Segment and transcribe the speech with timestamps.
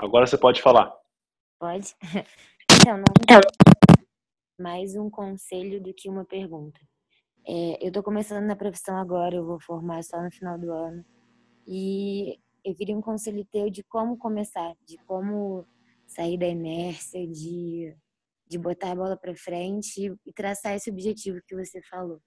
[0.00, 0.92] Agora você pode falar.
[1.58, 1.94] Pode?
[2.82, 3.04] Então, não
[4.58, 6.80] mais um conselho do que uma pergunta.
[7.46, 11.04] É, eu estou começando na profissão agora, eu vou formar só no final do ano.
[11.66, 15.66] E eu queria um conselho teu de como começar, de como
[16.06, 17.94] sair da inércia, de,
[18.46, 22.20] de botar a bola para frente e traçar esse objetivo que você falou.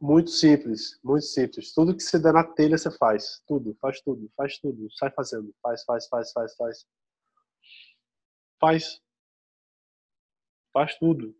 [0.00, 1.72] Muito simples, muito simples.
[1.74, 3.42] Tudo que você der na telha, você faz.
[3.46, 4.88] Tudo, faz tudo, faz tudo.
[4.92, 5.52] Sai fazendo.
[5.60, 6.86] Faz, faz, faz, faz, faz.
[8.60, 9.02] Faz.
[10.72, 11.34] Faz tudo.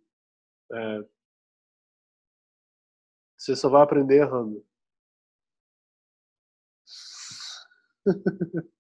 [0.73, 1.05] É...
[3.37, 4.67] Você só vai aprender errando.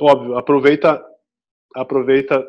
[0.00, 1.04] Óbvio, aproveita,
[1.76, 2.42] aproveita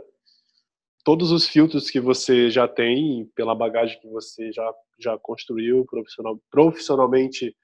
[1.03, 6.39] todos os filtros que você já tem, pela bagagem que você já, já construiu profissional,
[6.49, 7.55] profissionalmente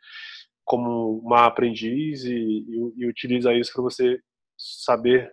[0.65, 4.19] como uma aprendiz e, e, e utiliza isso para você
[4.57, 5.31] saber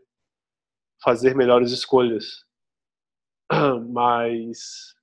[1.02, 2.44] fazer melhores escolhas.
[3.90, 4.94] Mas,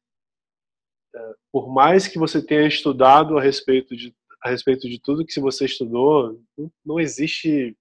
[1.16, 5.40] é, por mais que você tenha estudado a respeito de, a respeito de tudo que
[5.40, 6.42] você estudou,
[6.86, 7.78] não existe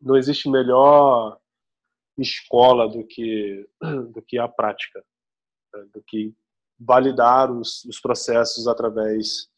[0.00, 1.38] não existe melhor
[2.18, 3.68] escola do que,
[4.12, 5.04] do que a prática,
[5.72, 5.84] né?
[5.92, 6.34] do que
[6.78, 9.50] validar os, os processos através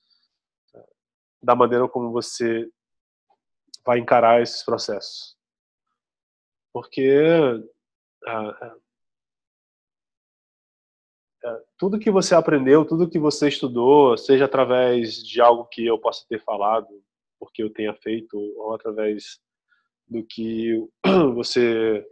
[0.72, 0.84] né,
[1.42, 2.70] da maneira como você
[3.84, 5.36] vai encarar esses processos.
[6.72, 7.18] Porque
[8.26, 8.76] ah,
[11.44, 15.98] ah, tudo que você aprendeu, tudo que você estudou, seja através de algo que eu
[15.98, 17.02] possa ter falado,
[17.38, 19.40] porque eu tenha feito, ou através
[20.06, 20.86] do que
[21.34, 22.06] você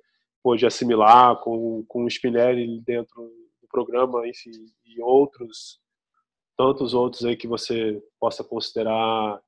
[0.48, 3.22] pôde assimilar com, com o Spinelli dentro
[3.60, 4.50] do programa, enfim,
[4.86, 5.78] e outros,
[6.56, 9.42] tantos outros aí que você possa considerar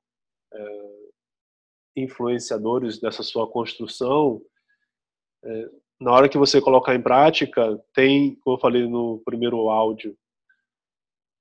[0.53, 1.09] é,
[1.95, 4.43] influenciadores dessa sua construção,
[5.43, 10.15] é, na hora que você colocar em prática, tem, como eu falei no primeiro áudio,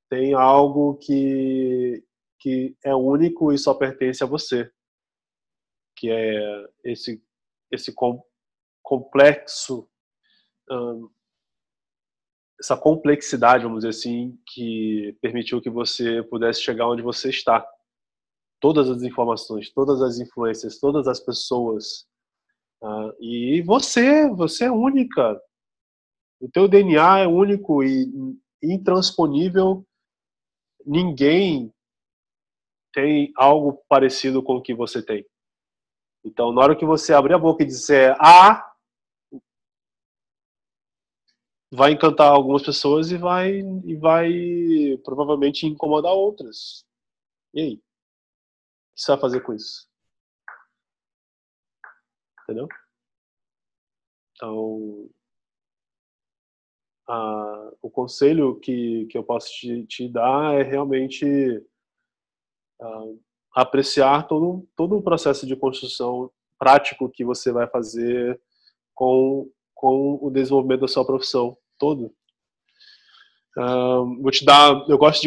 [0.08, 2.02] tem algo que,
[2.38, 4.72] que é único e só pertence a você,
[5.94, 7.22] que é esse,
[7.70, 7.92] esse
[8.82, 9.88] complexo,
[12.60, 17.66] essa complexidade, vamos dizer assim, que permitiu que você pudesse chegar onde você está.
[18.60, 22.06] Todas as informações, todas as influências, todas as pessoas.
[22.82, 25.40] Uh, e você, você é única.
[26.38, 28.06] O teu DNA é único e
[28.62, 29.86] intransponível.
[30.84, 31.72] Ninguém
[32.92, 35.24] tem algo parecido com o que você tem.
[36.22, 38.69] Então, na hora que você abrir a boca e disser A,
[41.70, 46.84] vai encantar algumas pessoas e vai e vai provavelmente incomodar outras.
[47.54, 47.74] E aí?
[47.74, 47.76] O
[48.94, 49.88] que você vai fazer com isso?
[52.42, 52.66] Entendeu?
[54.34, 55.08] Então,
[57.06, 61.24] a, o conselho que, que eu posso te, te dar é realmente
[63.52, 68.40] apreciar todo, todo o processo de construção prático que você vai fazer
[68.94, 72.14] com com o desenvolvimento da sua profissão todo.
[73.56, 75.22] Uh, vou te dar, eu gosto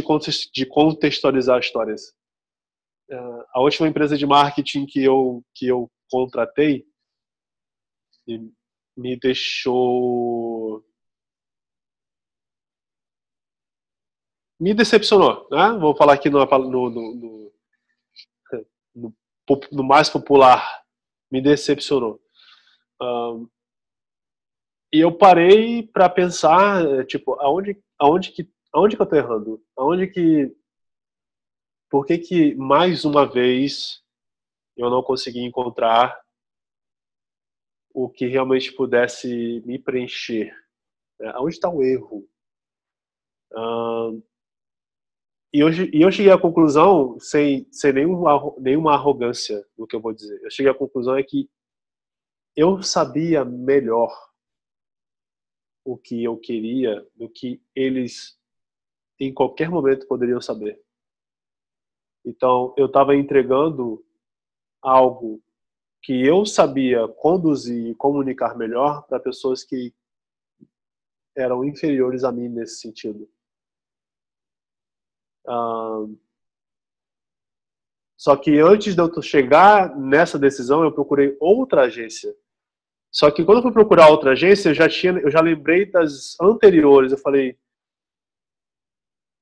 [0.53, 2.13] de contextualizar histórias.
[3.11, 6.85] Uh, a última empresa de marketing que eu que eu contratei
[8.95, 10.81] me deixou
[14.57, 15.77] me decepcionou, né?
[15.79, 17.53] Vou falar aqui no, no, no,
[18.95, 19.13] no,
[19.71, 20.83] no mais popular,
[21.29, 22.21] me decepcionou.
[24.93, 29.65] E eu parei para pensar, tipo, aonde, aonde que, aonde que eu tô errando?
[29.75, 30.55] Aonde que,
[31.89, 34.03] por que que mais uma vez
[34.77, 36.21] eu não consegui encontrar
[37.91, 40.55] o que realmente pudesse me preencher?
[41.19, 41.31] Né?
[41.33, 42.29] Aonde está o erro?
[43.51, 44.23] Uh,
[45.51, 50.01] e, eu, e eu cheguei à conclusão, sem, sem nenhuma, nenhuma arrogância do que eu
[50.01, 51.49] vou dizer, eu cheguei à conclusão é que
[52.55, 54.32] eu sabia melhor
[55.83, 58.39] o que eu queria do que eles
[59.19, 60.81] em qualquer momento poderiam saber.
[62.25, 64.03] Então, eu estava entregando
[64.81, 65.41] algo
[66.01, 69.93] que eu sabia conduzir e comunicar melhor para pessoas que
[71.35, 73.29] eram inferiores a mim nesse sentido.
[78.17, 82.33] só que antes de eu chegar nessa decisão, eu procurei outra agência
[83.13, 86.35] só que quando eu fui procurar outra agência, eu já tinha, eu já lembrei das
[86.41, 87.11] anteriores.
[87.11, 87.59] Eu falei,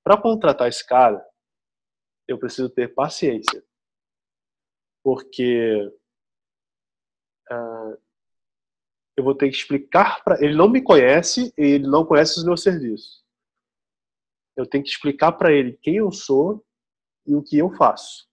[0.03, 1.25] para contratar esse cara,
[2.27, 3.63] eu preciso ter paciência.
[5.03, 5.91] porque
[7.50, 7.97] uh,
[9.18, 12.44] eu vou ter que explicar para ele não me conhece e ele não conhece os
[12.44, 13.25] meus serviços.
[14.56, 16.63] Eu tenho que explicar para ele quem eu sou
[17.25, 18.29] e o que eu faço.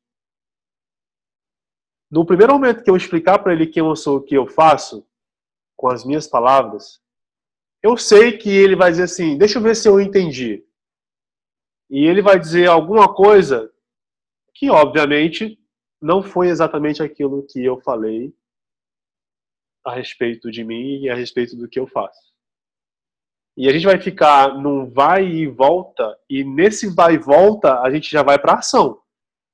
[2.11, 5.09] No primeiro momento que eu explicar para ele quem eu sou, o que eu faço,
[5.79, 7.01] com as minhas palavras,
[7.83, 10.67] eu sei que ele vai dizer assim: deixa eu ver se eu entendi.
[11.89, 13.73] E ele vai dizer alguma coisa
[14.55, 15.59] que, obviamente,
[16.03, 18.35] não foi exatamente aquilo que eu falei
[19.87, 22.29] a respeito de mim e a respeito do que eu faço.
[23.57, 27.91] E a gente vai ficar num vai e volta, e nesse vai e volta a
[27.91, 29.01] gente já vai para ação.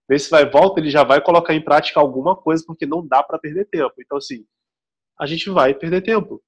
[0.08, 3.22] Nesse vai e volta ele já vai colocar em prática alguma coisa, porque não dá
[3.22, 3.94] para perder tempo.
[3.98, 4.44] Então, assim,
[5.18, 6.42] a gente vai perder tempo.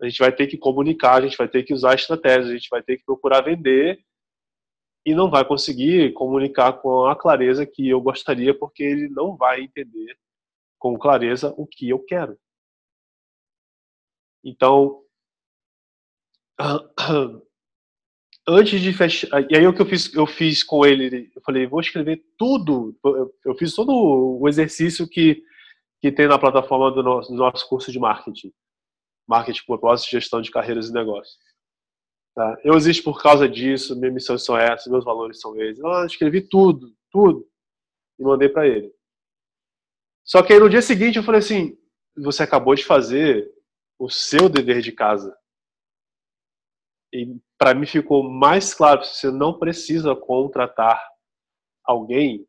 [0.00, 2.68] A gente vai ter que comunicar, a gente vai ter que usar estratégias, a gente
[2.70, 4.02] vai ter que procurar vender
[5.04, 9.62] e não vai conseguir comunicar com a clareza que eu gostaria, porque ele não vai
[9.62, 10.16] entender
[10.78, 12.38] com clareza o que eu quero.
[14.42, 15.02] Então,
[18.48, 21.66] antes de fechar, e aí o que eu fiz, eu fiz com ele, eu falei,
[21.66, 22.98] vou escrever tudo,
[23.44, 25.42] eu fiz todo o exercício que
[26.00, 28.52] que tem na plataforma do nosso, do nosso curso de marketing,
[29.28, 31.38] marketing, propósito, gestão de carreiras e negócios.
[32.34, 32.58] Tá?
[32.64, 35.78] Eu existo por causa disso, minhas missões são essas, meus valores são esses.
[35.78, 37.46] Eu escrevi tudo, tudo,
[38.18, 38.92] e mandei para ele.
[40.24, 41.76] Só que aí no dia seguinte eu falei assim:
[42.16, 43.52] você acabou de fazer
[43.98, 45.36] o seu dever de casa.
[47.12, 51.04] E para mim ficou mais claro: você não precisa contratar
[51.84, 52.46] alguém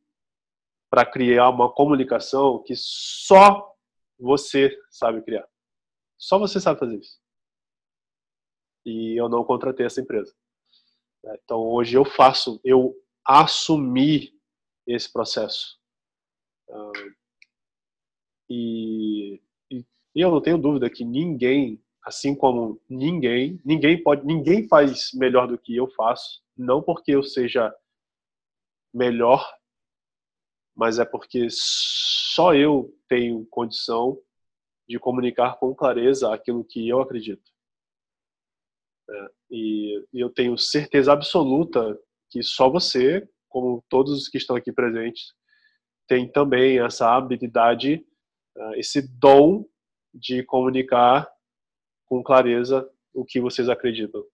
[0.91, 3.73] para criar uma comunicação que só
[4.19, 5.47] você sabe criar.
[6.17, 7.17] Só você sabe fazer isso.
[8.85, 10.35] E eu não contratei essa empresa.
[11.43, 12.93] Então hoje eu faço, eu
[13.25, 14.37] assumi
[14.85, 15.79] esse processo.
[18.49, 19.41] E,
[19.71, 25.47] e, eu não tenho dúvida que ninguém, assim como ninguém, ninguém pode, ninguém faz melhor
[25.47, 26.43] do que eu faço.
[26.57, 27.73] Não porque eu seja
[28.93, 29.41] melhor,
[30.75, 34.17] mas é porque só eu tenho condição
[34.87, 37.51] de comunicar com clareza aquilo que eu acredito.
[39.09, 44.55] É, e, e eu tenho certeza absoluta que só você, como todos os que estão
[44.55, 45.33] aqui presentes,
[46.07, 48.05] tem também essa habilidade,
[48.57, 49.65] é, esse dom
[50.13, 51.29] de comunicar
[52.05, 54.25] com clareza o que vocês acreditam.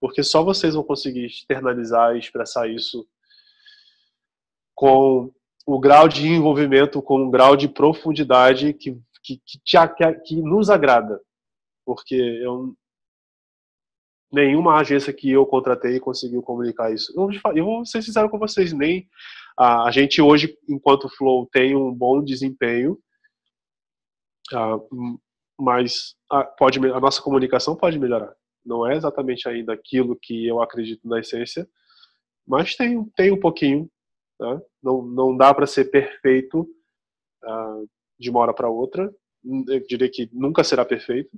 [0.00, 3.06] Porque só vocês vão conseguir externalizar e expressar isso
[4.74, 5.30] com
[5.66, 8.92] o grau de envolvimento com um grau de profundidade que,
[9.22, 9.76] que, que, te,
[10.24, 11.20] que, nos agrada.
[11.84, 12.74] Porque eu,
[14.32, 17.12] nenhuma agência que eu contratei conseguiu comunicar isso.
[17.16, 19.08] Eu, eu vou ser sincero com vocês, nem
[19.56, 22.98] a, a gente hoje, enquanto Flow, tem um bom desempenho,
[24.52, 25.18] uh,
[25.58, 28.34] mas a, pode, a nossa comunicação pode melhorar.
[28.64, 31.68] Não é exatamente ainda aquilo que eu acredito na essência,
[32.46, 33.90] mas tem, tem um pouquinho
[34.40, 34.60] né?
[34.82, 36.62] Não, não dá para ser perfeito
[37.44, 37.88] uh,
[38.18, 39.14] de uma hora para outra.
[39.44, 41.34] Eu diria que nunca será perfeito,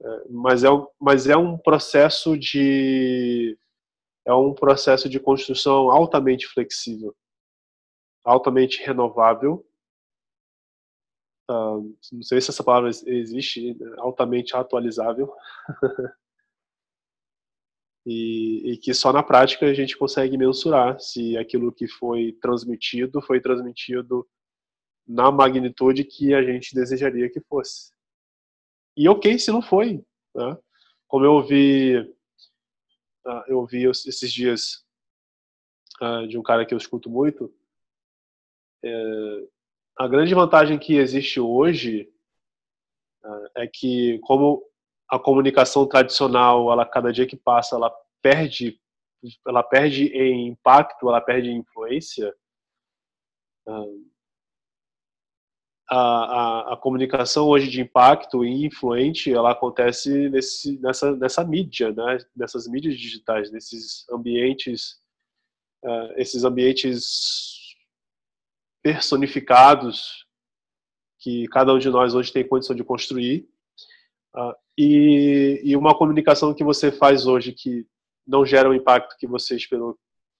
[0.00, 0.68] uh, mas, é,
[1.00, 3.58] mas é um processo de
[4.24, 7.14] é um processo de construção altamente flexível,
[8.24, 9.66] altamente renovável.
[11.50, 15.34] Uh, não sei se essa palavra existe, altamente atualizável.
[18.04, 23.22] e, e, que só na prática a gente consegue mensurar se aquilo que foi transmitido
[23.22, 24.28] foi transmitido
[25.06, 27.92] na magnitude que a gente desejaria que fosse.
[28.96, 30.04] E ok se não foi.
[30.34, 30.58] Né?
[31.06, 34.84] Como eu ouvi, uh, eu ouvi esses dias
[36.00, 37.54] uh, de um cara que eu escuto muito,
[38.84, 39.48] é,
[39.96, 42.10] a grande vantagem que existe hoje
[43.24, 44.64] uh, é que como
[45.12, 48.80] a comunicação tradicional, ela cada dia que passa, ela perde,
[49.46, 52.34] ela perde em impacto, ela perde em influência.
[55.90, 61.92] A, a, a, comunicação hoje de impacto e influente, ela acontece nesse, nessa, nessa mídia,
[61.92, 62.16] né?
[62.34, 64.98] nessas mídias digitais, nesses ambientes,
[65.84, 67.76] uh, esses ambientes
[68.82, 70.26] personificados
[71.18, 73.46] que cada um de nós hoje tem condição de construir.
[74.34, 77.86] Uh, e, e uma comunicação que você faz hoje que
[78.26, 79.98] não gera o impacto que você esperou,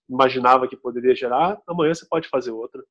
[0.09, 2.83] imaginava que poderia gerar, amanhã você pode fazer outra.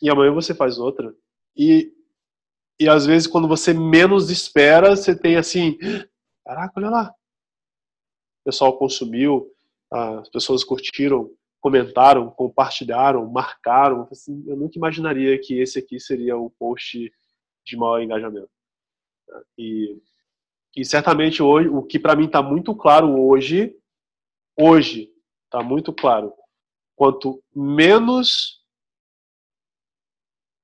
[0.00, 1.14] E amanhã você faz outra.
[1.56, 1.92] E,
[2.80, 5.78] e às vezes, quando você menos espera, você tem assim:
[6.44, 7.14] caraca, olha lá.
[8.40, 9.48] O pessoal consumiu,
[9.90, 14.08] as pessoas curtiram, comentaram, compartilharam, marcaram.
[14.10, 17.12] Assim, eu nunca imaginaria que esse aqui seria o post
[17.64, 18.50] de maior engajamento.
[19.56, 20.00] E,
[20.76, 23.76] e certamente hoje, o que para mim está muito claro hoje,
[24.56, 25.12] hoje
[25.44, 26.32] está muito claro,
[26.96, 28.62] quanto menos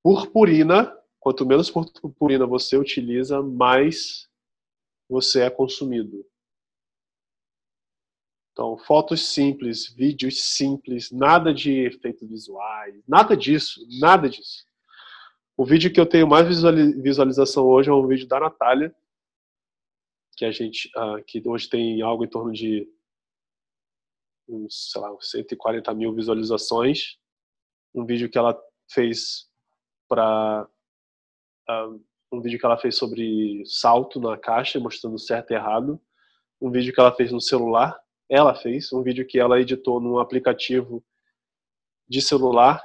[0.03, 4.27] purpurina, quanto menos purpurina você utiliza, mais
[5.07, 6.25] você é consumido.
[8.51, 14.65] Então, fotos simples, vídeos simples, nada de efeitos visuais, nada disso, nada disso.
[15.59, 18.95] O vídeo que eu tenho mais visualização hoje é um vídeo da Natália,
[20.37, 22.89] que a gente, uh, que hoje tem algo em torno de
[24.69, 27.17] sei lá, 140 mil visualizações.
[27.93, 28.57] Um vídeo que ela
[28.89, 29.49] fez
[30.07, 30.67] para uh,
[31.67, 31.89] ah,
[32.31, 35.99] um vídeo que ela fez sobre salto na caixa, mostrando certo e errado.
[36.61, 38.93] Um vídeo que ela fez no celular, ela fez.
[38.93, 41.03] Um vídeo que ela editou num aplicativo
[42.07, 42.81] de celular,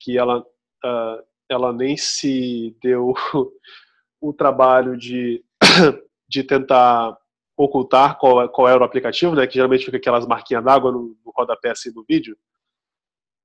[0.00, 3.14] que ela uh, ela nem se deu
[4.20, 5.44] o trabalho de,
[6.28, 7.16] de tentar
[7.56, 9.46] ocultar qual, qual era o aplicativo, né?
[9.46, 12.36] Que geralmente fica aquelas marquinhas d'água no, no rodapé assim do vídeo.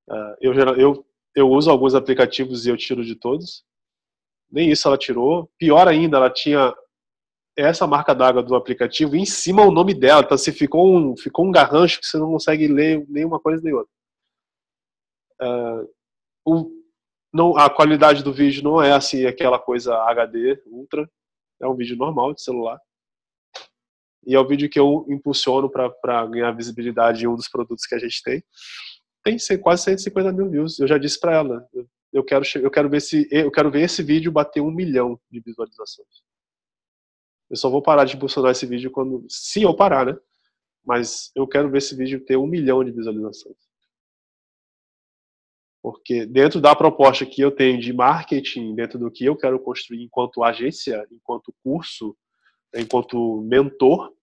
[0.09, 1.05] Uh, eu, eu,
[1.35, 3.63] eu uso alguns aplicativos e eu tiro de todos.
[4.51, 5.49] Nem isso ela tirou.
[5.57, 6.75] Pior ainda, ela tinha
[7.55, 10.21] essa marca d'água do aplicativo em cima o nome dela.
[10.21, 13.73] Então, se ficou um, ficou um garrancho que você não consegue ler nenhuma coisa nem
[13.73, 13.91] outra.
[15.41, 15.89] Uh,
[16.45, 16.80] o,
[17.33, 21.09] não, a qualidade do vídeo não é assim aquela coisa HD ultra,
[21.61, 22.79] é um vídeo normal de celular.
[24.25, 27.95] E é o vídeo que eu impulsiono para ganhar visibilidade em um dos produtos que
[27.95, 28.43] a gente tem.
[29.23, 30.79] Tem quase 150 mil views.
[30.79, 31.67] Eu já disse para ela,
[32.11, 35.39] eu quero, eu quero ver se eu quero ver esse vídeo bater um milhão de
[35.39, 36.23] visualizações.
[37.49, 40.17] Eu só vou parar de impulsionar esse vídeo quando, se eu parar, né?
[40.85, 43.70] Mas eu quero ver esse vídeo ter um milhão de visualizações.
[45.81, 50.03] Porque dentro da proposta que eu tenho de marketing, dentro do que eu quero construir
[50.03, 52.15] enquanto agência, enquanto curso,
[52.75, 54.13] enquanto mentor,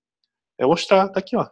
[0.56, 1.48] é mostrar, tá aqui, ó.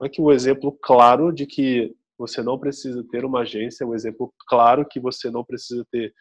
[0.00, 4.86] Aqui um exemplo claro de que você não precisa ter uma agência, um exemplo claro
[4.86, 6.14] que você não precisa ter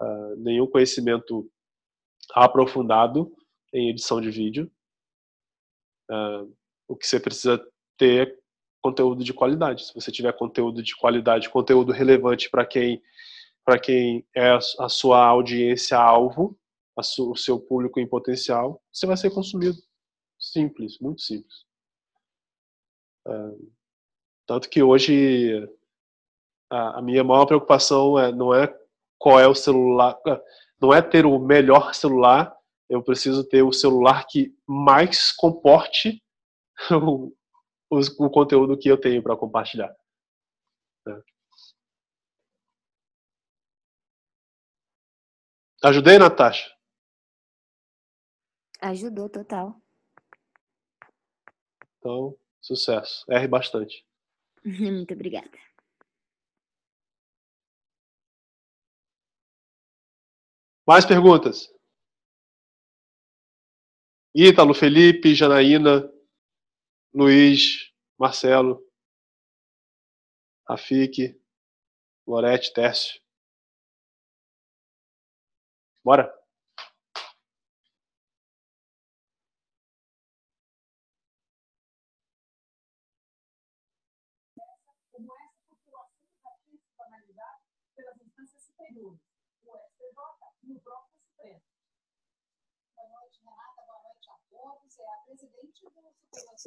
[0.00, 1.48] uh, nenhum conhecimento
[2.34, 3.32] aprofundado
[3.72, 4.70] em edição de vídeo.
[6.10, 6.52] Uh,
[6.88, 7.64] o que você precisa
[7.96, 8.41] ter
[8.82, 9.86] conteúdo de qualidade.
[9.86, 13.00] Se você tiver conteúdo de qualidade, conteúdo relevante para quem
[13.64, 16.58] para quem é a sua audiência alvo,
[17.00, 19.78] su, o seu público em potencial, você vai ser consumido.
[20.36, 21.64] Simples, muito simples.
[23.24, 23.32] É,
[24.48, 25.64] tanto que hoje
[26.68, 28.66] a, a, minha maior preocupação é, não é
[29.16, 30.18] qual é o celular,
[30.80, 32.52] não é ter o melhor celular,
[32.90, 36.20] eu preciso ter o celular que mais comporte
[36.90, 37.32] o,
[37.92, 39.94] o conteúdo que eu tenho para compartilhar.
[41.06, 41.22] Né?
[45.84, 46.74] Ajudei, Natasha?
[48.80, 49.80] Ajudou, total.
[51.98, 53.24] Então, sucesso.
[53.30, 54.06] Erre bastante.
[54.64, 55.50] Muito obrigada.
[60.86, 61.72] Mais perguntas?
[64.34, 66.10] Ítalo, Felipe, Janaína,
[67.14, 68.82] Luiz, Marcelo,
[70.66, 71.38] Rafik,
[72.26, 73.20] Lorete, Tércio.
[76.02, 76.32] Bora?
[85.10, 87.60] Como essa população está institucionalizada
[87.94, 89.20] pelas instâncias superiores,
[89.64, 90.18] o STJ
[90.64, 91.62] e o próprio Supremo.
[92.96, 93.82] Boa noite, Renata.
[93.86, 94.52] Boa noite a todos.
[94.52, 94.91] É a presidente do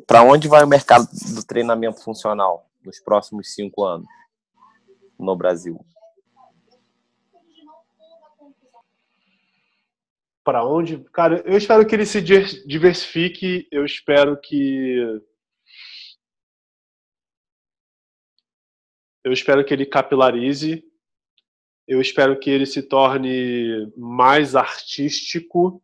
[0.06, 4.08] para onde vai o mercado do treinamento funcional nos próximos cinco anos
[5.18, 5.84] no Brasil?
[10.44, 11.04] Para onde?
[11.12, 13.68] Cara, eu espero que ele se diversifique.
[13.72, 15.22] Eu espero que.
[19.24, 20.84] Eu espero que ele capilarize.
[21.88, 25.84] Eu espero que ele se torne mais artístico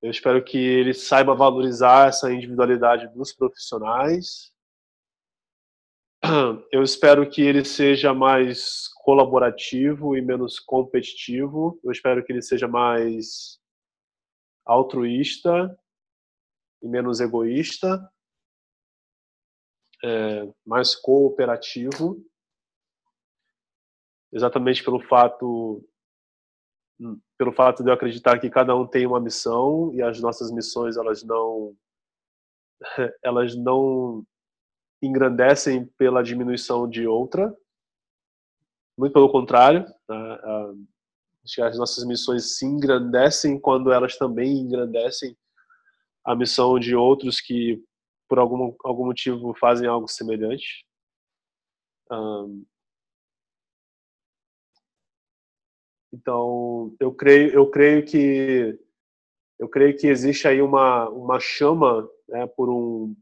[0.00, 4.52] eu espero que ele saiba valorizar essa individualidade dos profissionais.
[6.72, 11.80] Eu espero que ele seja mais colaborativo e menos competitivo.
[11.82, 13.60] Eu espero que ele seja mais
[14.64, 15.76] altruísta
[16.80, 18.00] e menos egoísta,
[20.04, 22.24] é, mais cooperativo,
[24.32, 25.84] exatamente pelo fato
[27.36, 30.96] pelo fato de eu acreditar que cada um tem uma missão e as nossas missões
[30.96, 31.76] elas não
[33.22, 34.24] elas não
[35.02, 37.54] engrandecem pela diminuição de outra.
[38.96, 39.86] Muito pelo contrário,
[41.62, 45.36] as nossas missões se engrandecem quando elas também engrandecem
[46.24, 47.82] a missão de outros que,
[48.28, 50.84] por algum, algum motivo, fazem algo semelhante.
[52.10, 52.64] Um,
[56.18, 58.76] então, eu creio, eu creio que
[59.58, 63.14] eu creio que existe aí uma uma chama né, por um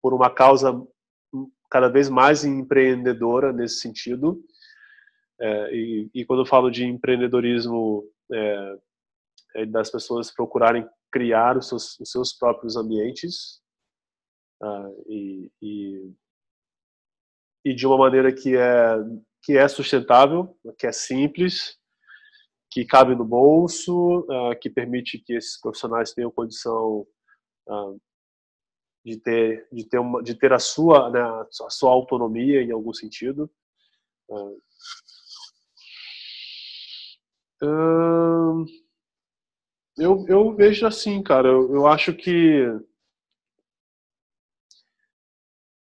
[0.00, 0.80] por uma causa
[1.70, 4.40] cada vez mais empreendedora nesse sentido.
[5.40, 8.78] É, e, e, quando eu falo de empreendedorismo, é,
[9.56, 13.60] é das pessoas procurarem criar os seus, os seus próprios ambientes
[14.62, 16.12] uh, e, e,
[17.64, 18.96] e, de uma maneira que é,
[19.42, 21.76] que é sustentável, que é simples,
[22.74, 27.06] que cabe no bolso, uh, que permite que esses profissionais tenham condição
[27.68, 28.00] uh,
[29.04, 32.92] de ter de ter uma, de ter a sua né, a sua autonomia em algum
[32.92, 33.48] sentido.
[37.62, 38.66] Uh,
[39.96, 42.64] eu, eu vejo assim cara eu, eu acho que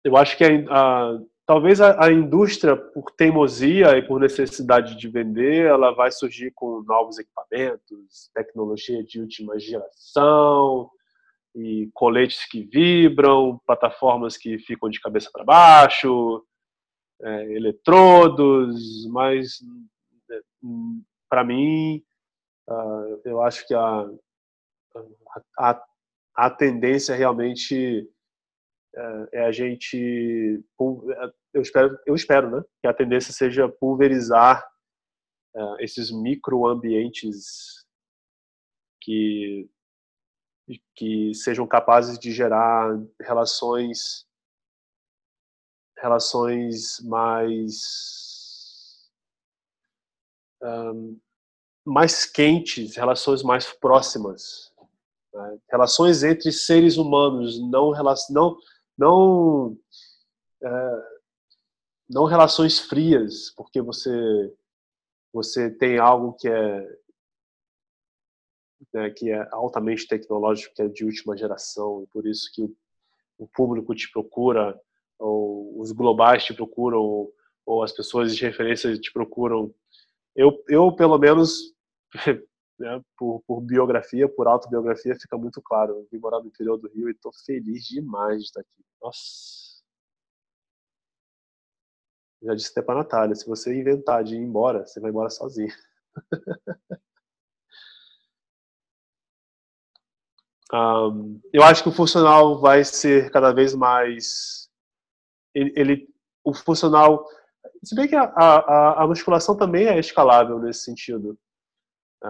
[0.03, 5.07] eu acho que a, a talvez a, a, indústria por teimosia e por necessidade de
[5.07, 10.89] vender ela vai surgir com novos equipamentos tecnologia de última geração
[11.55, 16.45] e coletes que vibram, plataformas que ficam de cabeça para baixo,
[17.21, 19.59] é, eletrodos, mas
[21.29, 22.03] para mim,
[22.69, 24.09] uh, eu acho que a,
[25.57, 25.83] a,
[26.35, 28.07] a tendência realmente
[28.95, 30.63] é, é a gente,
[31.53, 34.65] eu espero, eu espero, né, que a tendência seja pulverizar
[35.55, 37.85] uh, esses microambientes
[39.01, 39.69] que
[40.95, 44.25] que sejam capazes de gerar relações
[45.97, 48.01] relações mais
[50.63, 51.19] um,
[51.85, 54.71] mais quentes, relações mais próximas,
[55.33, 55.57] né?
[55.69, 57.91] relações entre seres humanos, não
[58.29, 58.57] não
[58.97, 59.77] não
[60.63, 61.03] é,
[62.09, 64.11] não relações frias, porque você
[65.33, 67.01] você tem algo que é
[68.93, 72.63] né, que é altamente tecnológico, que é de última geração, e por isso que
[73.37, 74.79] o, público te procura,
[75.19, 77.33] ou os globais te procuram, ou,
[77.65, 79.73] ou as pessoas de referência te procuram.
[80.35, 81.73] Eu, eu pelo menos,
[82.81, 85.93] né, por, por, biografia, por autobiografia, fica muito claro.
[85.93, 88.83] Eu vim morar no interior do Rio e estou feliz demais de estar aqui.
[89.01, 89.81] Nossa!
[92.43, 95.73] Já disse até para Natália, se você inventar de ir embora, você vai embora sozinho.
[100.73, 104.69] Um, eu acho que o funcional vai ser cada vez mais.
[105.53, 106.07] Ele, ele
[106.45, 107.27] o funcional.
[107.83, 111.37] Se bem que a, a, a, musculação também é escalável nesse sentido,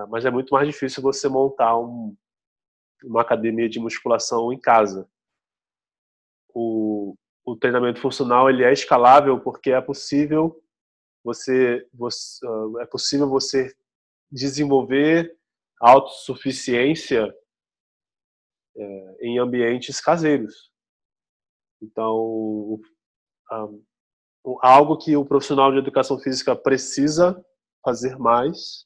[0.10, 2.15] mas é muito mais difícil você montar um,
[3.04, 5.10] uma academia de musculação em casa.
[6.54, 10.62] O, o treinamento funcional ele é escalável porque é possível
[11.23, 13.73] você, você uh, é possível você
[14.32, 15.36] desenvolver
[15.80, 17.34] autossuficiência
[18.75, 20.71] é, em ambientes caseiros.
[21.82, 22.80] Então,
[23.51, 27.43] um, algo que o profissional de educação física precisa
[27.84, 28.86] fazer mais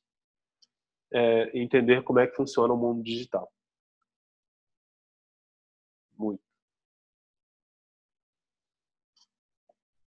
[1.13, 3.51] é entender como é que funciona o mundo digital.
[6.17, 6.41] Muito.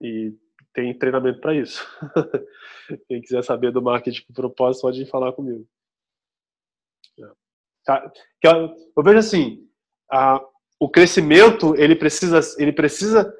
[0.01, 0.35] E
[0.73, 1.85] tem treinamento para isso.
[3.09, 5.67] Quem quiser saber do marketing com propósito, pode falar comigo.
[7.87, 8.13] Tá?
[8.43, 9.71] Eu vejo assim,
[10.11, 10.45] a,
[10.79, 13.33] o crescimento ele precisa, ele precisa,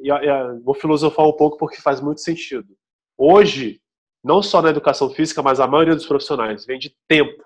[0.00, 2.76] e, e, vou filosofar um pouco porque faz muito sentido.
[3.16, 3.80] Hoje,
[4.22, 7.44] não só na educação física, mas a maioria dos profissionais vende tempo.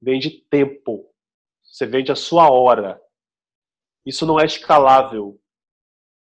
[0.00, 1.10] Vende tempo.
[1.62, 3.00] Você vende a sua hora.
[4.04, 5.40] Isso não é escalável,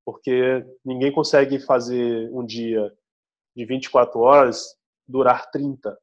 [0.04, 2.92] porque ninguém consegue fazer um dia
[3.56, 5.98] de 24 horas durar 30.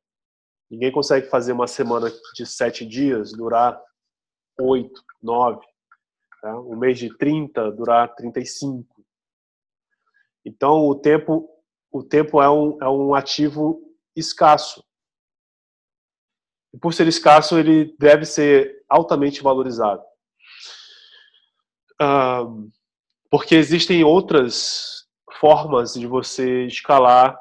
[0.70, 3.82] Ninguém consegue fazer uma semana de 7 dias durar
[4.60, 5.66] 8, 9.
[6.42, 6.60] Tá?
[6.60, 8.86] Um mês de 30 durar 35.
[10.46, 11.50] Então, o tempo,
[11.92, 13.82] o tempo é, um, é um ativo
[14.16, 14.84] escasso.
[16.74, 20.04] E por ser escasso, ele deve ser altamente valorizado.
[22.02, 22.72] Um,
[23.30, 25.08] porque existem outras
[25.40, 27.38] formas de você escalar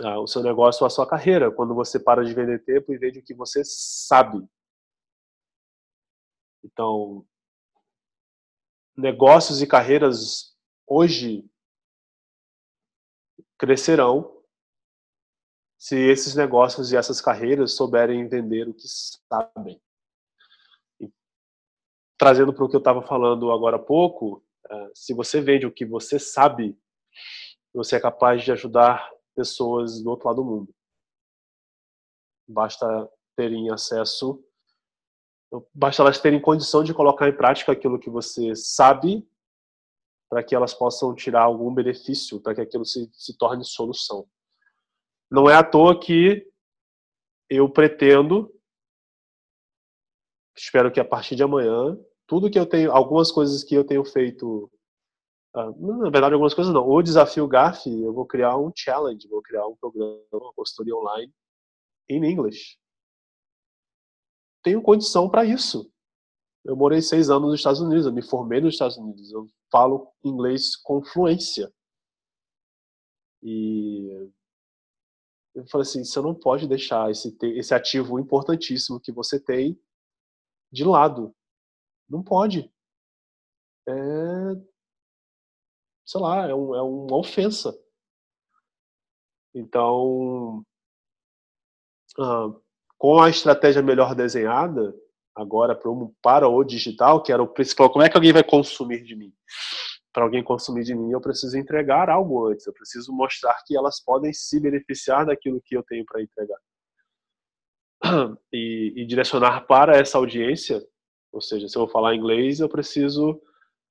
[0.00, 2.98] uh, o seu negócio ou a sua carreira, quando você para de vender tempo e
[2.98, 4.46] vende o que você sabe.
[6.62, 7.26] Então,
[8.96, 10.54] negócios e carreiras
[10.86, 11.44] hoje
[13.64, 14.30] crescerão
[15.78, 19.80] se esses negócios e essas carreiras souberem vender o que sabem.
[21.00, 21.10] E,
[22.18, 25.72] trazendo para o que eu estava falando agora há pouco, é, se você vende o
[25.72, 26.78] que você sabe,
[27.72, 30.74] você é capaz de ajudar pessoas do outro lado do mundo.
[32.46, 34.44] Basta terem acesso,
[35.72, 39.26] basta elas terem condição de colocar em prática aquilo que você sabe,
[40.34, 44.26] para que elas possam tirar algum benefício, para que aquilo se, se torne solução.
[45.30, 46.44] Não é à toa que
[47.48, 48.52] eu pretendo,
[50.56, 54.04] espero que a partir de amanhã, tudo que eu tenho, algumas coisas que eu tenho
[54.04, 54.68] feito,
[55.54, 59.40] ah, na verdade algumas coisas não, o desafio GAF, eu vou criar um challenge, vou
[59.40, 61.32] criar um programa, uma consultoria online
[62.08, 62.76] em inglês.
[64.64, 65.93] Tenho condição para isso.
[66.64, 70.10] Eu morei seis anos nos Estados Unidos, eu me formei nos Estados Unidos, eu falo
[70.24, 71.72] inglês com fluência.
[73.42, 74.30] E
[75.54, 79.78] eu falei assim, você não pode deixar esse, esse ativo importantíssimo que você tem
[80.72, 81.34] de lado.
[82.08, 82.72] Não pode.
[83.86, 83.92] É,
[86.06, 87.78] sei lá, é, um, é uma ofensa.
[89.54, 90.64] Então,
[92.18, 92.48] ah,
[92.98, 94.94] com a estratégia melhor desenhada,
[95.34, 98.44] agora para o, para o digital, que era o principal, como é que alguém vai
[98.44, 99.32] consumir de mim?
[100.12, 104.02] Para alguém consumir de mim, eu preciso entregar algo antes, eu preciso mostrar que elas
[104.02, 106.58] podem se beneficiar daquilo que eu tenho para entregar.
[108.52, 110.80] E, e, direcionar para essa audiência,
[111.32, 113.40] ou seja, se eu vou falar inglês, eu preciso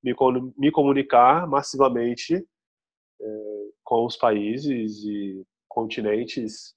[0.04, 0.14] me,
[0.56, 6.76] me comunicar massivamente é, com os países e continentes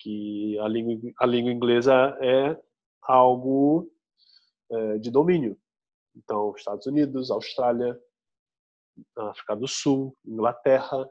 [0.00, 2.58] que a língua, a língua inglesa é
[3.06, 3.90] algo
[4.70, 5.58] é, de domínio.
[6.14, 8.00] Então, Estados Unidos, Austrália,
[9.16, 11.08] África do Sul, Inglaterra,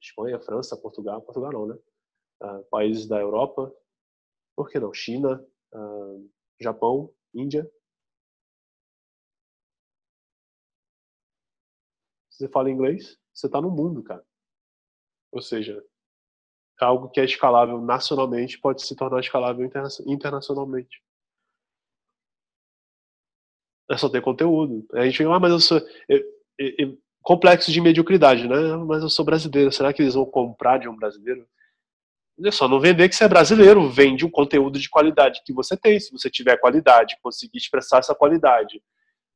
[0.00, 1.78] Espanha, França, Portugal, Portugal não, né?
[2.42, 3.74] Uh, países da Europa,
[4.56, 4.94] por que não?
[4.94, 7.70] China, uh, Japão, Índia.
[12.30, 14.24] Você fala inglês, você está no mundo, cara.
[15.32, 15.84] Ou seja,
[16.84, 21.02] algo que é escalável nacionalmente pode se tornar escalável interna internacionalmente.
[23.90, 24.86] É só ter conteúdo.
[24.92, 25.80] A gente ah, mas eu sou.
[27.22, 28.76] Complexo de mediocridade, né?
[28.86, 29.72] Mas eu sou brasileiro.
[29.72, 31.46] Será que eles vão comprar de um brasileiro?
[32.44, 33.88] É só não vender que você é brasileiro.
[33.88, 35.98] Vende um conteúdo de qualidade que você tem.
[35.98, 38.80] Se você tiver qualidade, conseguir expressar essa qualidade,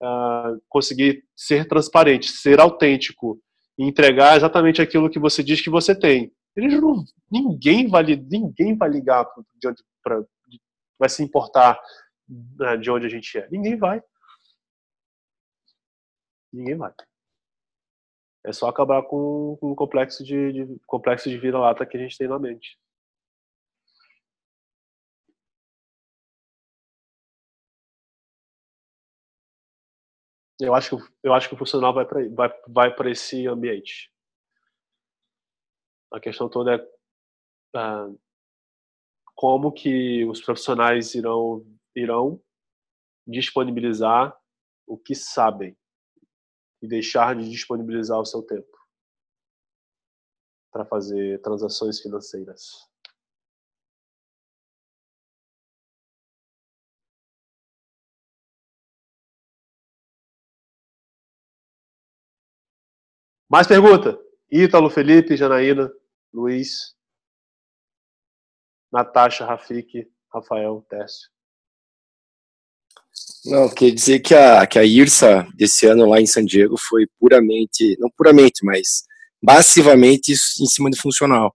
[0.03, 3.41] uh, conseguir ser transparente, ser autêntico
[3.79, 8.89] entregar exatamente aquilo que você diz que você tem eles não, ninguém vai ninguém vai
[8.89, 10.23] ligar de onde pra,
[10.99, 11.81] vai se importar
[12.59, 13.49] né, de onde a gente é.
[13.51, 14.03] Ninguém vai.
[16.53, 16.93] Ninguém vai.
[18.45, 22.19] É só acabar com, com o complexo de, de complexo de vira-lata que a gente
[22.19, 22.79] tem na mente.
[30.61, 34.12] Eu acho que eu acho que o funcional vai para vai, vai para esse ambiente.
[36.13, 36.89] A questão toda é
[37.75, 38.11] ah,
[39.35, 42.41] como que os profissionais irão, irão
[43.27, 44.39] disponibilizar
[44.87, 45.77] o que sabem
[46.83, 48.77] e deixar de disponibilizar o seu tempo
[50.71, 52.89] para fazer transações financeiras.
[63.49, 64.19] Mais pergunta?
[64.51, 65.91] Ítalo, Felipe, Janaína.
[66.33, 66.95] Luiz,
[68.93, 71.31] Natasha, Rafik, Rafael, Técio.
[73.45, 77.07] Não, quer dizer que a, que a IRSA desse ano lá em San Diego foi
[77.19, 79.03] puramente, não puramente, mas
[79.43, 81.55] massivamente em cima de funcional.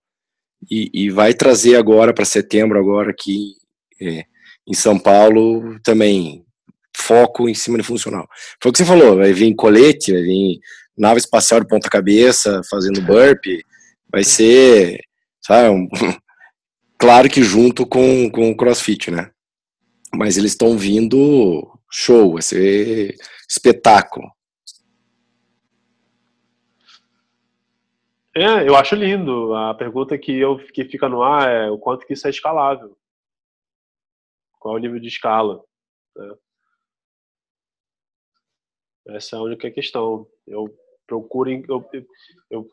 [0.69, 3.55] E, e vai trazer agora para setembro, agora aqui
[4.01, 4.25] é,
[4.67, 6.45] em São Paulo, também
[6.95, 8.27] foco em cima de funcional.
[8.61, 10.59] Foi o que você falou, vai vir colete, vai vir
[10.97, 13.45] nave espacial de ponta cabeça, fazendo burp,
[14.09, 15.01] vai ser,
[15.41, 15.87] sabe, um,
[16.97, 19.31] claro que junto com, com o CrossFit, né?
[20.15, 23.15] Mas eles estão vindo show, vai ser
[23.47, 24.29] espetáculo.
[28.35, 29.55] É, eu acho lindo.
[29.55, 32.95] A pergunta que, eu, que fica no ar é o quanto que isso é escalável.
[34.59, 35.63] Qual é o nível de escala?
[36.15, 36.35] Né?
[39.07, 40.27] Essa é a única questão.
[40.45, 40.67] Eu
[41.07, 41.89] procuro, eu,
[42.51, 42.69] eu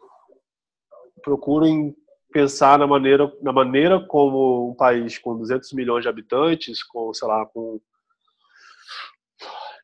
[1.25, 1.97] procurem
[2.31, 7.27] pensar na maneira, na maneira como um país com 200 milhões de habitantes, com, sei
[7.27, 7.81] lá, com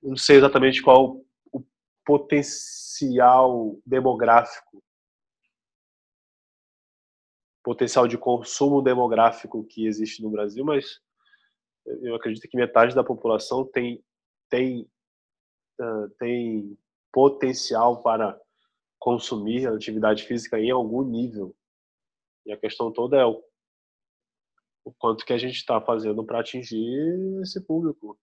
[0.02, 1.20] não sei exatamente qual
[1.52, 1.64] o
[2.04, 4.82] potencial demográfico,
[7.62, 11.00] potencial de consumo demográfico que existe no Brasil, mas
[12.02, 14.02] eu acredito que metade da população tem
[14.48, 14.90] tem
[15.80, 16.76] uh, tem
[17.12, 18.38] potencial para
[19.00, 21.56] consumir atividade física em algum nível.
[22.44, 23.42] E a questão toda é o,
[24.84, 28.18] o quanto que a gente está fazendo para atingir esse público.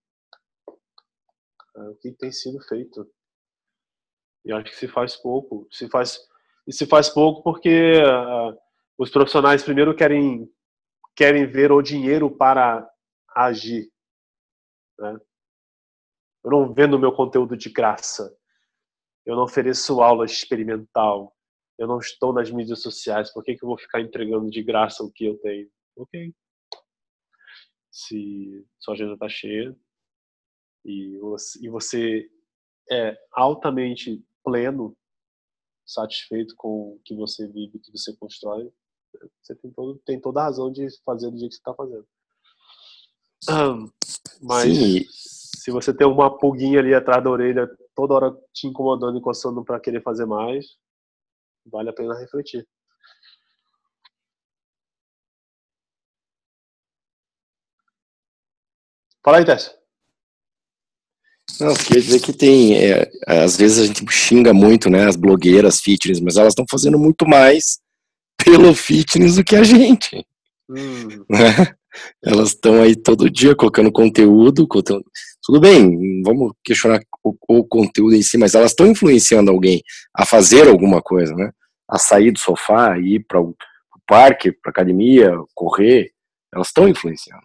[1.76, 3.12] É, o que tem sido feito.
[4.46, 5.68] E acho que se faz pouco.
[5.72, 6.20] Se faz,
[6.68, 8.58] e se faz pouco porque uh,
[8.98, 10.50] os profissionais primeiro querem,
[11.16, 12.88] querem ver o dinheiro para
[13.36, 13.92] agir.
[15.00, 15.20] Né?
[16.44, 18.38] Eu não vendo meu conteúdo de graça.
[19.28, 21.36] Eu não ofereço aula experimental.
[21.78, 23.32] Eu não estou nas mídias sociais.
[23.34, 25.70] Por que, que eu vou ficar entregando de graça o que eu tenho?
[25.98, 26.34] Ok.
[27.92, 29.78] Se sua agenda está cheia
[30.86, 31.18] e
[31.70, 32.32] você,
[32.90, 34.98] é altamente pleno,
[35.86, 38.72] satisfeito com o que você vive, o que você constrói,
[39.42, 42.08] você tem, todo, tem toda a razão de fazer do jeito que você está fazendo.
[44.42, 45.06] Mas Sim.
[45.10, 49.66] se você tem uma pulguinha ali atrás da orelha, toda hora te incomodando e coçando
[49.66, 50.68] para querer fazer mais,
[51.66, 52.64] vale a pena refletir.
[59.24, 59.76] Fala aí, Tess.
[61.60, 65.82] Não, queria dizer que tem, é, às vezes a gente xinga muito, né, as blogueiras
[65.82, 67.80] fitness, mas elas estão fazendo muito mais
[68.38, 70.24] pelo fitness do que a gente.
[70.70, 71.26] Hum.
[71.28, 71.76] Né?
[72.24, 75.04] Elas estão aí todo dia colocando conteúdo, conteúdo,
[75.44, 79.82] Tudo bem, vamos questionar o, o conteúdo em si, mas elas estão influenciando alguém
[80.14, 81.52] a fazer alguma coisa, né?
[81.88, 83.56] A sair do sofá, ir para o
[84.08, 86.12] parque, para academia, correr.
[86.54, 87.44] Elas estão influenciando.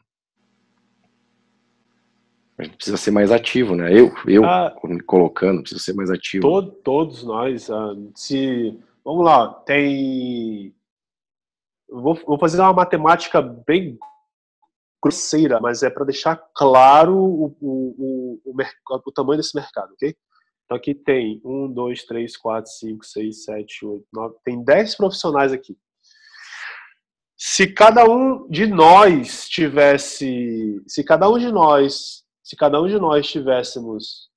[2.58, 3.92] A gente precisa ser mais ativo, né?
[3.92, 6.42] Eu, eu ah, me colocando, preciso ser mais ativo.
[6.42, 10.72] Todo, todos nós, ah, se vamos lá, tem
[11.88, 13.98] vou, vou fazer uma matemática bem
[15.02, 20.16] grosseira, mas é para deixar claro o, o, o, o, o tamanho desse mercado, ok?
[20.64, 25.52] Então aqui tem 1, 2, 3, 4, 5, 6, 7, 8, 9, tem 10 profissionais
[25.52, 25.76] aqui.
[27.36, 32.98] Se cada um de nós tivesse, se cada um de nós, se cada um de
[32.98, 34.30] nós tivéssemos,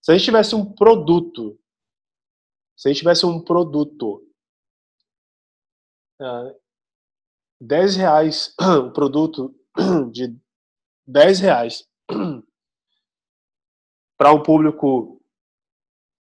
[0.00, 1.58] se a gente tivesse um produto,
[2.76, 4.24] se a gente tivesse um produto,
[6.20, 6.62] uh,
[7.60, 9.54] 10 reais o produto
[10.12, 10.36] de
[11.06, 11.88] 10 reais
[14.16, 15.20] para um público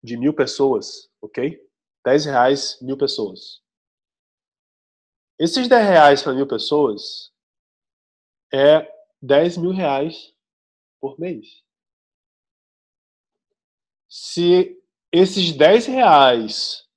[0.03, 1.59] de mil pessoas, ok?
[2.05, 3.61] 10 reais, mil pessoas.
[5.37, 7.33] Esses 10 reais para mil pessoas
[8.53, 8.89] é
[9.21, 10.33] 10 mil reais
[10.99, 11.63] por mês.
[14.07, 14.81] Se
[15.11, 16.87] esses 10 reais,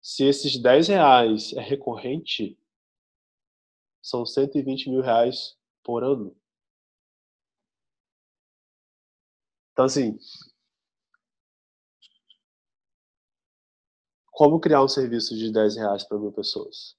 [0.00, 2.58] se esses 10 reais é recorrente,
[4.02, 6.34] são 120 mil reais por ano.
[9.72, 10.18] Então, assim,
[14.32, 16.96] como criar um serviço de 10 reais para mil pessoas?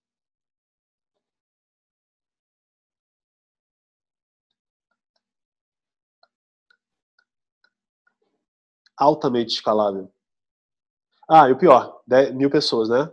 [8.97, 10.11] Altamente escalável.
[11.29, 13.11] Ah, e o pior, 10, mil pessoas, né?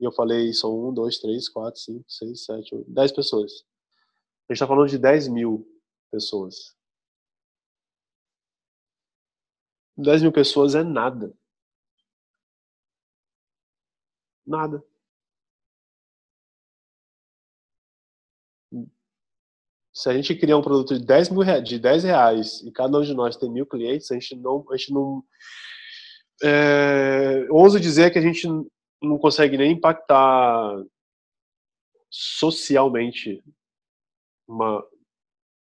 [0.00, 3.50] E eu falei, são 1, 2, 3, 4, 5, 6, 7, 8, 10 pessoas.
[4.50, 5.64] A gente está falando de 10 mil
[6.10, 6.76] pessoas.
[9.96, 11.32] 10 mil pessoas é nada.
[14.44, 14.82] Nada.
[19.92, 23.02] Se a gente criar um produto de 10, mil, de 10 reais e cada um
[23.02, 24.66] de nós tem mil clientes, a gente não.
[24.72, 25.24] A gente não
[26.42, 28.48] é, ouso dizer que a gente
[29.00, 30.84] não consegue nem impactar
[32.10, 33.44] socialmente
[34.50, 34.84] uma,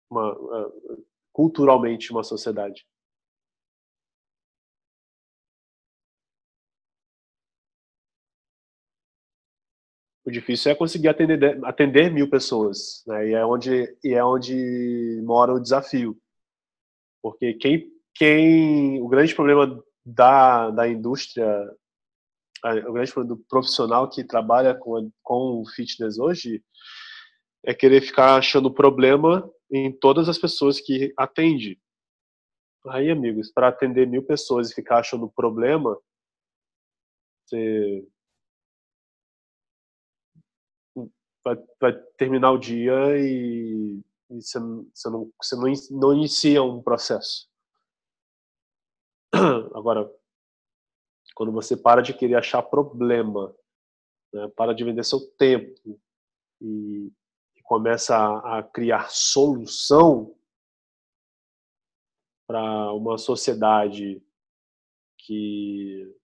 [0.08, 2.86] uma uh, culturalmente uma sociedade.
[10.24, 13.30] O difícil é conseguir atender, atender mil pessoas, né?
[13.30, 16.20] E é onde e é onde mora o desafio,
[17.22, 21.46] porque quem quem o grande problema da, da indústria
[22.86, 26.62] o grande problema do profissional que trabalha com, com o fitness hoje
[27.64, 31.80] é querer ficar achando problema em todas as pessoas que atende.
[32.86, 35.98] Aí, amigos, para atender mil pessoas e ficar achando problema,
[37.44, 38.06] você
[41.44, 46.82] vai, vai terminar o dia e, e você, você, não, você não, não inicia um
[46.82, 47.48] processo.
[49.74, 50.10] Agora,
[51.34, 53.54] quando você para de querer achar problema,
[54.32, 56.00] né, para de vender seu tempo
[56.60, 57.12] e,
[57.68, 60.34] começa a, a criar solução
[62.46, 64.24] para uma sociedade
[65.18, 66.16] que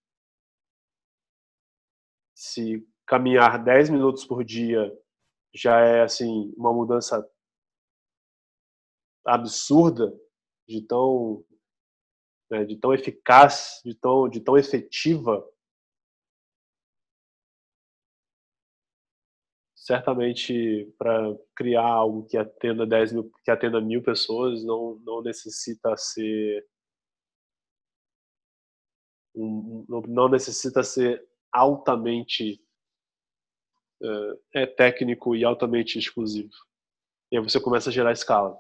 [2.35, 4.91] se caminhar 10 minutos por dia
[5.55, 7.23] já é assim uma mudança
[9.27, 10.19] absurda
[10.67, 11.45] de tão
[12.51, 15.47] né, de tão eficaz, de tão de tão efetiva,
[19.85, 25.95] certamente para criar algo que atenda 10 mil, que atenda mil pessoas não não necessita
[25.95, 26.67] ser
[29.35, 32.61] um, não, necessita ser altamente
[34.55, 36.53] é técnico e altamente exclusivo.
[37.31, 38.59] E aí você começa a gerar escala.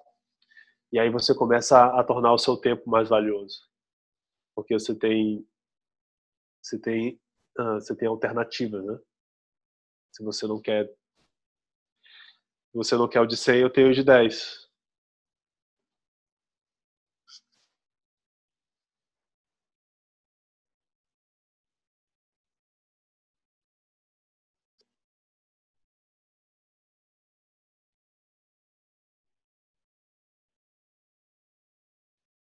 [0.93, 3.61] E aí você começa a tornar o seu tempo mais valioso.
[4.55, 5.47] Porque você tem
[6.63, 7.21] você tem
[7.59, 8.99] uh, você tem alternativa, né?
[10.13, 10.95] Se você não quer
[12.75, 14.65] você não quer o de 100, eu tenho o de 10.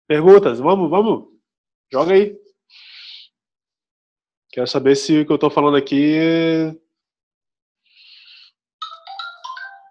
[0.08, 0.58] Perguntas?
[0.58, 1.28] Vamos, vamos.
[1.92, 2.34] Joga aí.
[4.50, 6.74] Quero saber se o que eu estou falando aqui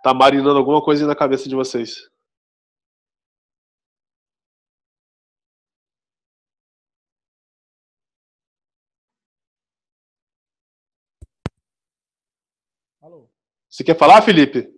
[0.08, 2.10] tá marinando alguma coisa na cabeça de vocês.
[13.02, 13.30] Alô?
[13.70, 14.74] Você quer falar, Felipe?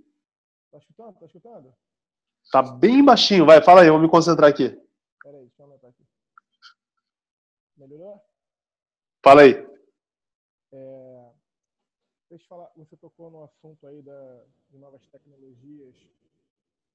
[0.72, 1.20] Tá escutando?
[1.20, 1.76] Tá escutando?
[2.52, 4.70] Tá bem baixinho, vai, fala aí, vou me concentrar aqui.
[5.24, 6.04] Peraí, deixa eu anotar aqui.
[7.78, 8.20] Melhorou?
[9.24, 9.69] Fala aí.
[12.30, 15.96] Eu falar, você tocou no assunto aí da, de novas tecnologias,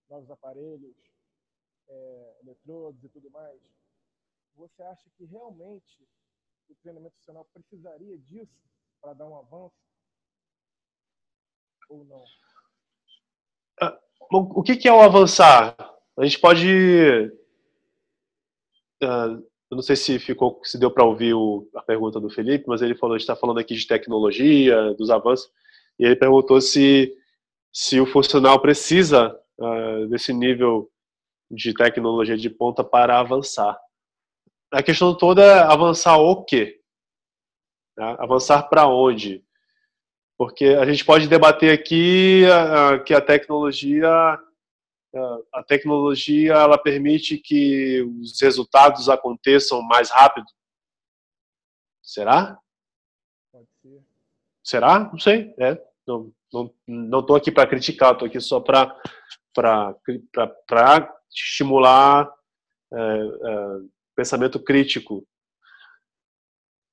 [0.09, 0.95] novos aparelhos,
[1.89, 3.61] é, eletrodos e tudo mais.
[4.55, 6.07] Você acha que realmente
[6.69, 8.63] o treinamento funcional precisaria disso
[9.01, 9.75] para dar um avanço?
[11.89, 12.25] Ou não?
[13.81, 15.77] Ah, o que é o avançar?
[16.17, 17.33] A gente pode
[19.03, 22.65] Uh, eu não sei se ficou, se deu para ouvir o, a pergunta do Felipe,
[22.69, 25.51] mas ele falou, está falando aqui de tecnologia, dos avanços,
[25.99, 27.13] e ele perguntou se
[27.73, 30.89] se o funcional precisa uh, desse nível
[31.51, 33.77] de tecnologia de ponta para avançar.
[34.73, 36.81] A questão toda é avançar o quê?
[37.99, 38.17] Né?
[38.21, 39.45] Avançar para onde?
[40.39, 44.39] Porque a gente pode debater aqui uh, que a tecnologia
[45.53, 50.47] a tecnologia ela permite que os resultados aconteçam mais rápido?
[52.03, 52.59] Será?
[53.53, 54.03] Pode ser.
[54.63, 54.99] Será?
[54.99, 55.55] Não sei.
[55.59, 58.97] É, não não não estou aqui para criticar, estou aqui só para
[59.53, 62.33] para estimular
[62.93, 63.81] é, é,
[64.15, 65.27] pensamento crítico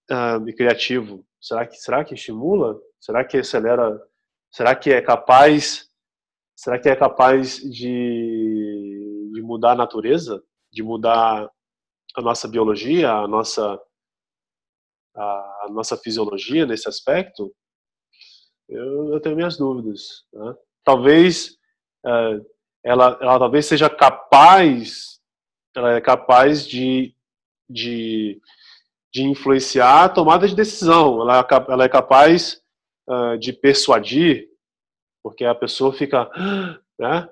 [0.09, 0.15] é,
[0.47, 1.25] e criativo.
[1.39, 2.79] Será que será que estimula?
[2.99, 3.99] Será que acelera?
[4.51, 5.90] Será que é capaz
[6.61, 10.43] será que é capaz de, de mudar a natureza?
[10.71, 11.49] De mudar
[12.15, 13.81] a nossa biologia, a nossa,
[15.15, 15.21] a,
[15.63, 17.51] a nossa fisiologia nesse aspecto?
[18.69, 20.23] Eu, eu tenho minhas dúvidas.
[20.31, 20.53] Né?
[20.83, 21.57] Talvez
[22.05, 22.45] uh,
[22.83, 25.19] ela, ela talvez seja capaz,
[25.75, 27.15] ela é capaz de,
[27.67, 28.39] de,
[29.11, 31.21] de influenciar a tomada de decisão.
[31.21, 32.61] Ela, é ela é capaz
[33.09, 34.50] uh, de persuadir
[35.23, 36.29] porque a pessoa fica,
[36.99, 37.27] né?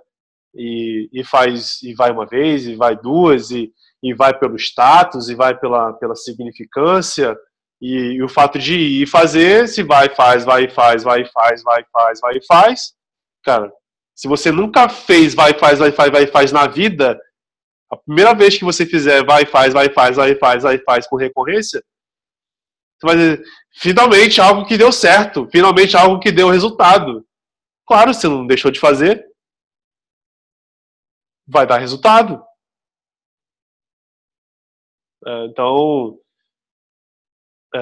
[0.55, 3.71] E, e faz e vai uma vez e vai duas e,
[4.01, 7.37] e vai pelo status e vai pela, pela significância
[7.79, 11.85] e, e o fato de ir fazer se vai faz vai faz vai faz vai
[11.93, 12.93] faz vai faz
[13.43, 13.71] cara
[14.15, 17.19] se você nunca fez vai faz vai faz vai faz na vida
[17.91, 21.15] a primeira vez que você fizer vai faz vai faz vai faz vai faz com
[21.15, 21.83] recorrência
[22.99, 23.43] você vai dizer,
[23.75, 27.23] finalmente algo que deu certo finalmente algo que deu resultado
[27.89, 29.27] Claro, se não deixou de fazer,
[31.47, 32.45] vai dar resultado.
[35.25, 36.21] É, então,
[37.73, 37.79] é,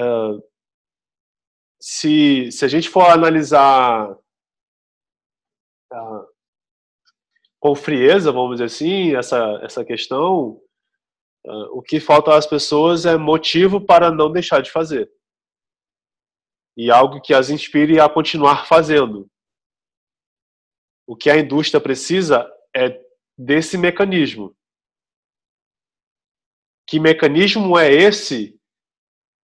[1.78, 4.18] se, se a gente for analisar
[5.92, 5.96] é,
[7.60, 10.58] com frieza, vamos dizer assim, essa, essa questão,
[11.72, 15.12] o que falta às pessoas é motivo para não deixar de fazer.
[16.78, 19.30] E algo que as inspire a continuar fazendo.
[21.08, 22.46] O que a indústria precisa
[22.76, 23.00] é
[23.36, 24.54] desse mecanismo.
[26.86, 28.58] que mecanismo é esse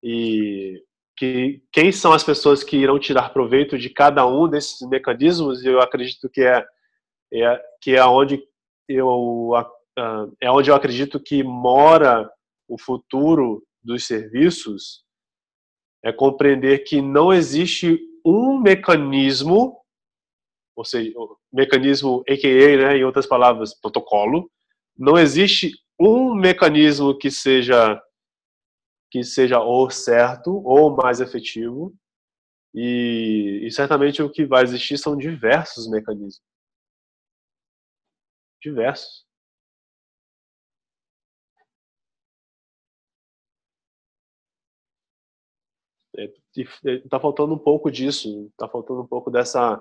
[0.02, 0.82] e
[1.16, 5.64] que quem são as pessoas que irão tirar proveito de cada um desses mecanismos?
[5.64, 6.66] Eu acredito que é,
[7.32, 8.42] é que é onde
[8.88, 9.52] eu
[10.40, 12.30] é onde eu acredito que mora
[12.68, 15.04] o futuro dos serviços.
[16.02, 19.83] É compreender que não existe um mecanismo,
[20.76, 21.12] ou seja,
[21.52, 24.50] mecanismo AKA, né, em outras palavras, protocolo,
[24.96, 28.00] não existe um mecanismo que seja
[29.10, 31.94] que seja ou certo ou mais efetivo.
[32.74, 36.42] E, e certamente o que vai existir são diversos mecanismos.
[38.60, 39.24] Diversos.
[46.84, 49.80] Está faltando um pouco disso, está faltando um pouco dessa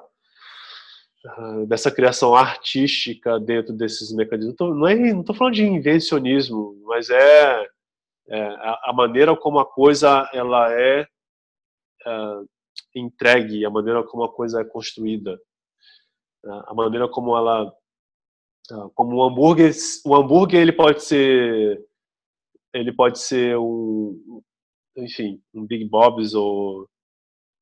[1.68, 4.56] dessa criação artística dentro desses mecanismos.
[4.60, 7.68] Não é, não estou falando de invencionismo, mas é,
[8.28, 8.42] é,
[8.84, 11.08] a maneira como a coisa ela é,
[12.06, 12.44] é
[12.96, 15.40] entregue, a maneira como a coisa é construída,
[16.68, 17.74] a maneira como ela,
[18.94, 19.72] como o hambúrguer,
[20.06, 21.82] o hambúrguer ele pode ser,
[22.74, 24.42] ele pode ser um,
[24.98, 26.88] enfim, um Big Bob's ou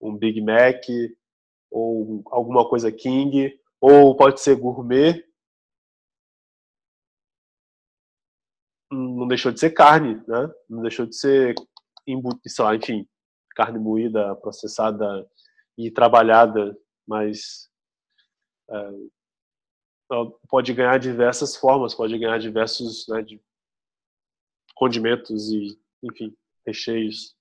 [0.01, 0.83] um Big Mac
[1.71, 5.25] ou alguma coisa King, ou pode ser gourmet.
[8.91, 10.51] Não deixou de ser carne, né?
[10.69, 11.55] Não deixou de ser,
[12.59, 13.07] lá, enfim,
[13.55, 15.27] carne moída, processada
[15.77, 17.69] e trabalhada, mas
[18.69, 18.91] é,
[20.49, 23.25] pode ganhar diversas formas, pode ganhar diversos né,
[24.75, 27.35] condimentos e, enfim, recheios.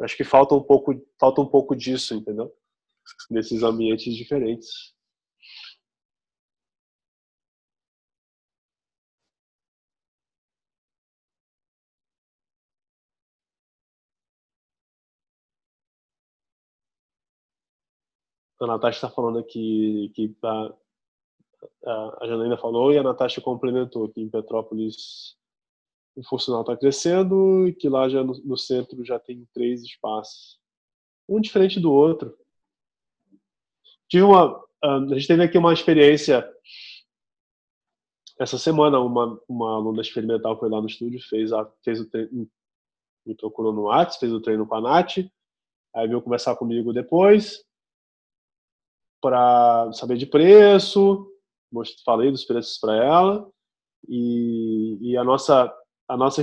[0.00, 2.52] Acho que falta um pouco, falta um pouco disso, entendeu?
[3.30, 4.94] Nesses ambientes diferentes.
[18.60, 24.20] A Natasha está falando aqui que a, a Janaína falou e a Natasha complementou que
[24.20, 25.36] em Petrópolis
[26.16, 30.58] o funcional está crescendo e que lá já no, no, centro já tem três espaços,
[31.28, 32.36] um diferente do outro.
[34.08, 36.48] Tive uma, a gente teve aqui uma experiência
[38.38, 42.48] essa semana, uma, uma aluna experimental foi lá no estúdio, fez, a, fez o treino,
[43.24, 45.18] me procurou no WhatsApp, fez o treino com a Nath,
[45.94, 47.64] aí veio conversar comigo depois
[49.22, 51.30] para saber de preço,
[52.04, 53.50] falei dos preços para ela
[54.08, 55.74] e, e a nossa
[56.06, 56.32] a nossa